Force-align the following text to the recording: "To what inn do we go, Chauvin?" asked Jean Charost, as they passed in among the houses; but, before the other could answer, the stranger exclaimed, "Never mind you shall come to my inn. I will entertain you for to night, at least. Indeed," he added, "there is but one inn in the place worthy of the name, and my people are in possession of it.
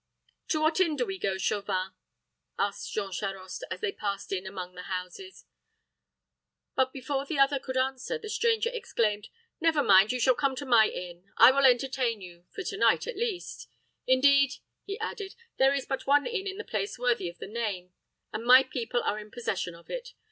"To 0.47 0.59
what 0.61 0.79
inn 0.79 0.95
do 0.95 1.05
we 1.05 1.19
go, 1.19 1.37
Chauvin?" 1.37 1.93
asked 2.57 2.91
Jean 2.91 3.11
Charost, 3.11 3.63
as 3.69 3.81
they 3.81 3.91
passed 3.91 4.31
in 4.33 4.47
among 4.47 4.73
the 4.73 4.81
houses; 4.89 5.45
but, 6.75 6.91
before 6.91 7.23
the 7.27 7.37
other 7.37 7.59
could 7.59 7.77
answer, 7.77 8.17
the 8.17 8.27
stranger 8.27 8.71
exclaimed, 8.73 9.29
"Never 9.59 9.83
mind 9.83 10.11
you 10.11 10.19
shall 10.19 10.33
come 10.33 10.55
to 10.55 10.65
my 10.65 10.87
inn. 10.87 11.31
I 11.37 11.51
will 11.51 11.67
entertain 11.67 12.19
you 12.19 12.45
for 12.49 12.63
to 12.63 12.77
night, 12.77 13.05
at 13.05 13.15
least. 13.15 13.69
Indeed," 14.07 14.53
he 14.87 14.99
added, 14.99 15.35
"there 15.59 15.75
is 15.75 15.85
but 15.85 16.07
one 16.07 16.25
inn 16.25 16.47
in 16.47 16.57
the 16.57 16.63
place 16.63 16.97
worthy 16.97 17.29
of 17.29 17.37
the 17.37 17.45
name, 17.45 17.93
and 18.33 18.43
my 18.43 18.63
people 18.63 19.03
are 19.03 19.19
in 19.19 19.29
possession 19.29 19.75
of 19.75 19.87
it. 19.91 20.13